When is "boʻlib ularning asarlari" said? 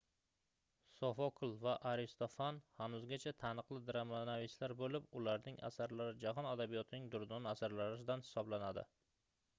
4.81-6.19